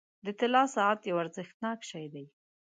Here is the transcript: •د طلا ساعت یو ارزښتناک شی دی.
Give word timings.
•د 0.25 0.27
طلا 0.39 0.63
ساعت 0.75 0.99
یو 1.09 1.17
ارزښتناک 1.23 1.79
شی 1.89 2.05
دی. 2.13 2.25